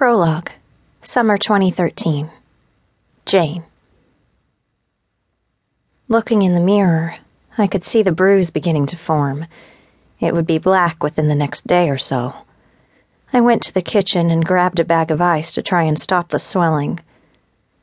Prologue, 0.00 0.50
Summer 1.02 1.36
2013. 1.36 2.30
Jane. 3.26 3.64
Looking 6.08 6.40
in 6.40 6.54
the 6.54 6.60
mirror, 6.60 7.16
I 7.58 7.66
could 7.66 7.84
see 7.84 8.02
the 8.02 8.10
bruise 8.10 8.48
beginning 8.48 8.86
to 8.86 8.96
form. 8.96 9.44
It 10.18 10.32
would 10.32 10.46
be 10.46 10.56
black 10.56 11.02
within 11.02 11.28
the 11.28 11.34
next 11.34 11.66
day 11.66 11.90
or 11.90 11.98
so. 11.98 12.34
I 13.34 13.42
went 13.42 13.62
to 13.64 13.74
the 13.74 13.82
kitchen 13.82 14.30
and 14.30 14.42
grabbed 14.42 14.80
a 14.80 14.86
bag 14.86 15.10
of 15.10 15.20
ice 15.20 15.52
to 15.52 15.62
try 15.62 15.82
and 15.82 15.98
stop 15.98 16.30
the 16.30 16.38
swelling. 16.38 17.00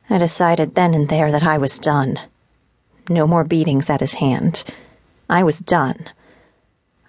I 0.10 0.18
decided 0.18 0.74
then 0.74 0.96
and 0.96 1.10
there 1.10 1.32
that 1.32 1.44
I 1.44 1.60
was 1.60 1.78
done. 1.78 2.20
No 3.10 3.28
more 3.28 3.44
beatings 3.44 3.92
at 3.92 4.02
his 4.02 4.16
hand. 4.16 4.64
I 5.30 5.44
was 5.44 5.60
done. 5.60 6.10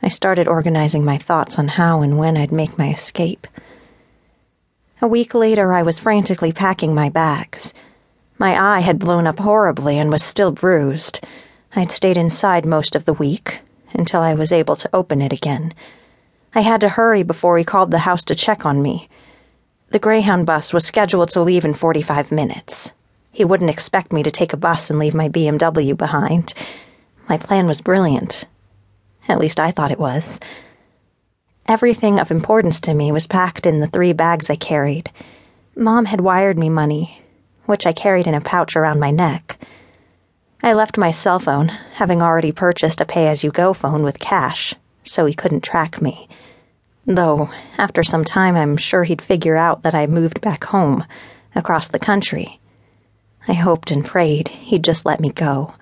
I 0.02 0.08
started 0.08 0.46
organizing 0.46 1.02
my 1.02 1.16
thoughts 1.16 1.58
on 1.58 1.68
how 1.68 2.02
and 2.02 2.18
when 2.18 2.36
I'd 2.36 2.52
make 2.52 2.76
my 2.76 2.90
escape. 2.92 3.46
A 5.00 5.06
week 5.06 5.32
later, 5.32 5.72
I 5.72 5.82
was 5.82 6.00
frantically 6.00 6.50
packing 6.50 6.92
my 6.92 7.08
bags. 7.08 7.72
My 8.36 8.60
eye 8.60 8.80
had 8.80 8.98
blown 8.98 9.28
up 9.28 9.38
horribly 9.38 9.96
and 9.96 10.10
was 10.10 10.24
still 10.24 10.50
bruised. 10.50 11.24
I'd 11.76 11.92
stayed 11.92 12.16
inside 12.16 12.66
most 12.66 12.96
of 12.96 13.04
the 13.04 13.12
week 13.12 13.60
until 13.92 14.20
I 14.22 14.34
was 14.34 14.50
able 14.50 14.74
to 14.74 14.90
open 14.92 15.22
it 15.22 15.32
again. 15.32 15.72
I 16.52 16.62
had 16.62 16.80
to 16.80 16.88
hurry 16.88 17.22
before 17.22 17.56
he 17.56 17.64
called 17.64 17.92
the 17.92 18.00
house 18.00 18.24
to 18.24 18.34
check 18.34 18.66
on 18.66 18.82
me. 18.82 19.08
The 19.90 20.00
Greyhound 20.00 20.46
bus 20.46 20.72
was 20.72 20.84
scheduled 20.84 21.28
to 21.30 21.42
leave 21.42 21.64
in 21.64 21.74
45 21.74 22.32
minutes. 22.32 22.90
He 23.30 23.44
wouldn't 23.44 23.70
expect 23.70 24.12
me 24.12 24.24
to 24.24 24.32
take 24.32 24.52
a 24.52 24.56
bus 24.56 24.90
and 24.90 24.98
leave 24.98 25.14
my 25.14 25.28
BMW 25.28 25.96
behind. 25.96 26.54
My 27.28 27.38
plan 27.38 27.68
was 27.68 27.80
brilliant. 27.80 28.46
At 29.28 29.38
least 29.38 29.60
I 29.60 29.70
thought 29.70 29.92
it 29.92 30.00
was. 30.00 30.40
Everything 31.68 32.18
of 32.18 32.30
importance 32.30 32.80
to 32.80 32.94
me 32.94 33.12
was 33.12 33.26
packed 33.26 33.66
in 33.66 33.80
the 33.80 33.86
three 33.86 34.14
bags 34.14 34.48
I 34.48 34.56
carried. 34.56 35.10
Mom 35.76 36.06
had 36.06 36.22
wired 36.22 36.58
me 36.58 36.70
money, 36.70 37.20
which 37.66 37.84
I 37.84 37.92
carried 37.92 38.26
in 38.26 38.32
a 38.32 38.40
pouch 38.40 38.74
around 38.74 39.00
my 39.00 39.10
neck. 39.10 39.60
I 40.62 40.72
left 40.72 40.96
my 40.96 41.10
cell 41.10 41.38
phone, 41.38 41.68
having 41.68 42.22
already 42.22 42.52
purchased 42.52 43.02
a 43.02 43.04
pay 43.04 43.28
as 43.28 43.44
you 43.44 43.50
go 43.50 43.74
phone 43.74 44.02
with 44.02 44.18
cash, 44.18 44.74
so 45.04 45.26
he 45.26 45.34
couldn't 45.34 45.60
track 45.60 46.00
me. 46.00 46.26
Though, 47.04 47.50
after 47.76 48.02
some 48.02 48.24
time, 48.24 48.56
I'm 48.56 48.78
sure 48.78 49.04
he'd 49.04 49.20
figure 49.20 49.56
out 49.56 49.82
that 49.82 49.94
I 49.94 50.06
moved 50.06 50.40
back 50.40 50.64
home, 50.64 51.04
across 51.54 51.88
the 51.88 51.98
country. 51.98 52.60
I 53.46 53.52
hoped 53.52 53.90
and 53.90 54.06
prayed 54.06 54.48
he'd 54.48 54.84
just 54.84 55.04
let 55.04 55.20
me 55.20 55.32
go. 55.32 55.74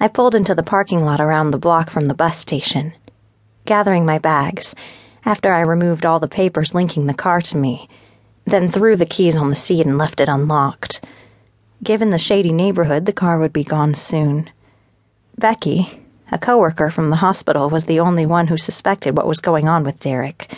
I 0.00 0.08
pulled 0.08 0.34
into 0.34 0.54
the 0.54 0.62
parking 0.62 1.04
lot 1.04 1.20
around 1.20 1.50
the 1.50 1.58
block 1.58 1.90
from 1.90 2.06
the 2.06 2.14
bus 2.14 2.38
station 2.38 2.94
gathering 3.68 4.06
my 4.06 4.18
bags, 4.18 4.74
after 5.26 5.52
I 5.52 5.60
removed 5.60 6.06
all 6.06 6.18
the 6.18 6.26
papers 6.26 6.74
linking 6.74 7.06
the 7.06 7.12
car 7.12 7.42
to 7.42 7.56
me, 7.58 7.86
then 8.46 8.72
threw 8.72 8.96
the 8.96 9.04
keys 9.04 9.36
on 9.36 9.50
the 9.50 9.56
seat 9.56 9.84
and 9.84 9.98
left 9.98 10.20
it 10.20 10.28
unlocked. 10.28 11.04
Given 11.82 12.08
the 12.08 12.16
shady 12.16 12.50
neighborhood, 12.50 13.04
the 13.04 13.12
car 13.12 13.38
would 13.38 13.52
be 13.52 13.62
gone 13.62 13.94
soon. 13.94 14.48
Becky, 15.36 16.00
a 16.32 16.38
coworker 16.38 16.88
from 16.88 17.10
the 17.10 17.16
hospital, 17.16 17.68
was 17.68 17.84
the 17.84 18.00
only 18.00 18.24
one 18.24 18.46
who 18.46 18.56
suspected 18.56 19.14
what 19.14 19.28
was 19.28 19.38
going 19.38 19.68
on 19.68 19.84
with 19.84 20.00
Derek. 20.00 20.50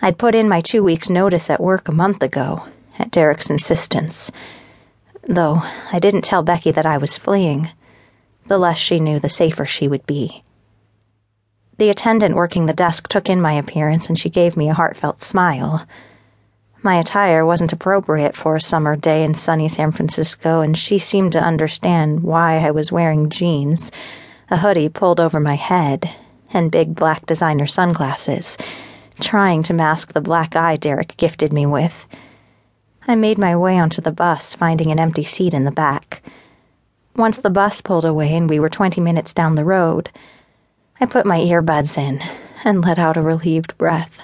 I'd 0.00 0.16
put 0.16 0.34
in 0.34 0.48
my 0.48 0.62
two 0.62 0.82
weeks' 0.82 1.10
notice 1.10 1.50
at 1.50 1.60
work 1.60 1.88
a 1.88 1.92
month 1.92 2.22
ago, 2.22 2.66
at 2.98 3.10
Derek's 3.10 3.50
insistence. 3.50 4.32
Though 5.28 5.60
I 5.92 5.98
didn't 5.98 6.22
tell 6.22 6.42
Becky 6.42 6.70
that 6.70 6.86
I 6.86 6.96
was 6.96 7.18
fleeing. 7.18 7.70
The 8.46 8.56
less 8.56 8.78
she 8.78 8.98
knew, 8.98 9.18
the 9.18 9.28
safer 9.28 9.66
she 9.66 9.86
would 9.86 10.06
be. 10.06 10.42
The 11.80 11.88
attendant 11.88 12.34
working 12.34 12.66
the 12.66 12.74
desk 12.74 13.08
took 13.08 13.30
in 13.30 13.40
my 13.40 13.54
appearance 13.54 14.10
and 14.10 14.18
she 14.18 14.28
gave 14.28 14.54
me 14.54 14.68
a 14.68 14.74
heartfelt 14.74 15.22
smile. 15.22 15.86
My 16.82 16.96
attire 16.96 17.46
wasn't 17.46 17.72
appropriate 17.72 18.36
for 18.36 18.54
a 18.54 18.60
summer 18.60 18.96
day 18.96 19.24
in 19.24 19.32
sunny 19.32 19.66
San 19.66 19.90
Francisco, 19.90 20.60
and 20.60 20.76
she 20.76 20.98
seemed 20.98 21.32
to 21.32 21.40
understand 21.42 22.22
why 22.22 22.58
I 22.58 22.70
was 22.70 22.92
wearing 22.92 23.30
jeans, 23.30 23.90
a 24.50 24.58
hoodie 24.58 24.90
pulled 24.90 25.20
over 25.20 25.40
my 25.40 25.54
head, 25.54 26.14
and 26.52 26.70
big 26.70 26.94
black 26.94 27.24
designer 27.24 27.66
sunglasses, 27.66 28.58
trying 29.18 29.62
to 29.62 29.72
mask 29.72 30.12
the 30.12 30.20
black 30.20 30.54
eye 30.54 30.76
Derek 30.76 31.16
gifted 31.16 31.50
me 31.50 31.64
with. 31.64 32.06
I 33.08 33.14
made 33.14 33.38
my 33.38 33.56
way 33.56 33.78
onto 33.78 34.02
the 34.02 34.12
bus, 34.12 34.54
finding 34.54 34.92
an 34.92 35.00
empty 35.00 35.24
seat 35.24 35.54
in 35.54 35.64
the 35.64 35.70
back. 35.70 36.22
Once 37.16 37.38
the 37.38 37.48
bus 37.48 37.80
pulled 37.80 38.04
away 38.04 38.34
and 38.36 38.50
we 38.50 38.60
were 38.60 38.68
20 38.68 39.00
minutes 39.00 39.32
down 39.32 39.54
the 39.54 39.64
road, 39.64 40.10
I 41.00 41.06
put 41.06 41.24
my 41.24 41.38
earbuds 41.38 41.96
in 41.96 42.22
and 42.62 42.84
let 42.84 42.98
out 42.98 43.16
a 43.16 43.22
relieved 43.22 43.76
breath, 43.78 44.18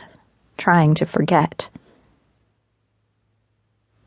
trying 0.58 0.94
to 0.96 1.06
forget. 1.06 1.70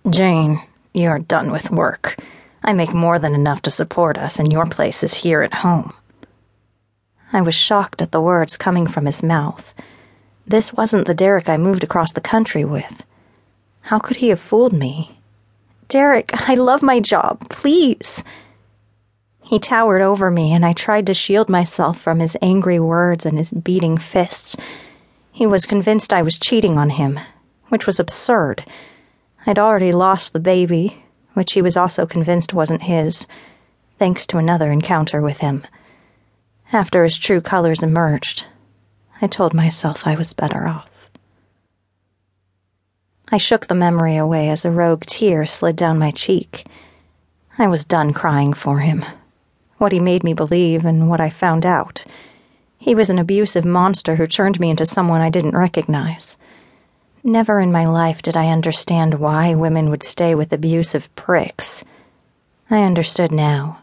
Jane, 0.07 0.61
you're 0.93 1.19
done 1.19 1.51
with 1.51 1.71
work. 1.71 2.17
I 2.63 2.73
make 2.73 2.93
more 2.93 3.17
than 3.17 3.33
enough 3.33 3.63
to 3.63 3.71
support 3.71 4.17
us, 4.17 4.37
and 4.37 4.51
your 4.51 4.67
place 4.67 5.01
is 5.01 5.15
here 5.15 5.41
at 5.41 5.55
home. 5.55 5.93
I 7.33 7.41
was 7.41 7.55
shocked 7.55 8.01
at 8.01 8.11
the 8.11 8.21
words 8.21 8.57
coming 8.57 8.85
from 8.85 9.05
his 9.05 9.23
mouth. 9.23 9.73
This 10.45 10.73
wasn't 10.73 11.07
the 11.07 11.13
Derek 11.13 11.49
I 11.49 11.57
moved 11.57 11.83
across 11.83 12.11
the 12.11 12.21
country 12.21 12.65
with. 12.65 13.03
How 13.81 13.97
could 13.99 14.17
he 14.17 14.29
have 14.29 14.39
fooled 14.39 14.73
me? 14.73 15.19
Derek, 15.87 16.31
I 16.49 16.53
love 16.53 16.83
my 16.83 16.99
job. 16.99 17.49
Please. 17.49 18.23
He 19.49 19.57
towered 19.57 20.03
over 20.03 20.29
me, 20.29 20.53
and 20.53 20.63
I 20.63 20.73
tried 20.73 21.07
to 21.07 21.15
shield 21.15 21.49
myself 21.49 21.99
from 21.99 22.19
his 22.19 22.37
angry 22.39 22.79
words 22.79 23.25
and 23.25 23.35
his 23.35 23.49
beating 23.49 23.97
fists. 23.97 24.55
He 25.31 25.47
was 25.47 25.65
convinced 25.65 26.13
I 26.13 26.21
was 26.21 26.37
cheating 26.37 26.77
on 26.77 26.91
him, 26.91 27.19
which 27.69 27.87
was 27.87 27.99
absurd. 27.99 28.63
I'd 29.47 29.57
already 29.57 29.91
lost 29.91 30.33
the 30.33 30.39
baby, 30.39 31.03
which 31.33 31.53
he 31.53 31.63
was 31.63 31.75
also 31.75 32.05
convinced 32.05 32.53
wasn't 32.53 32.83
his, 32.83 33.25
thanks 33.97 34.27
to 34.27 34.37
another 34.37 34.71
encounter 34.71 35.19
with 35.19 35.39
him. 35.39 35.63
After 36.71 37.03
his 37.03 37.17
true 37.17 37.41
colors 37.41 37.81
emerged, 37.81 38.45
I 39.19 39.25
told 39.25 39.55
myself 39.55 40.05
I 40.05 40.13
was 40.13 40.31
better 40.31 40.67
off. 40.67 41.09
I 43.31 43.37
shook 43.37 43.65
the 43.65 43.73
memory 43.73 44.15
away 44.15 44.49
as 44.49 44.63
a 44.63 44.69
rogue 44.69 45.05
tear 45.07 45.47
slid 45.47 45.75
down 45.75 45.97
my 45.97 46.11
cheek. 46.11 46.67
I 47.57 47.67
was 47.67 47.83
done 47.83 48.13
crying 48.13 48.53
for 48.53 48.81
him 48.81 49.03
what 49.79 49.91
he 49.91 49.99
made 49.99 50.23
me 50.23 50.33
believe, 50.33 50.85
and 50.85 51.09
what 51.09 51.19
I 51.19 51.29
found 51.29 51.65
out. 51.65 52.05
He 52.77 52.93
was 52.93 53.09
an 53.09 53.19
abusive 53.19 53.65
monster 53.65 54.15
who 54.15 54.27
turned 54.27 54.59
me 54.59 54.69
into 54.69 54.85
someone 54.85 55.19
I 55.19 55.29
didn't 55.29 55.57
recognize. 55.57 56.37
Never 57.23 57.59
in 57.59 57.71
my 57.71 57.85
life 57.85 58.21
did 58.21 58.37
I 58.37 58.47
understand 58.47 59.15
why 59.15 59.53
women 59.53 59.89
would 59.89 60.03
stay 60.03 60.35
with 60.35 60.53
abusive 60.53 61.13
pricks. 61.15 61.83
I 62.69 62.83
understood 62.83 63.31
now. 63.31 63.81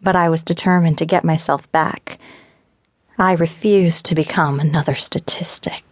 But 0.00 0.16
I 0.16 0.28
was 0.28 0.42
determined 0.42 0.96
to 0.98 1.04
get 1.04 1.24
myself 1.24 1.70
back. 1.72 2.18
I 3.18 3.32
refused 3.32 4.06
to 4.06 4.14
become 4.14 4.60
another 4.60 4.94
statistic. 4.94 5.82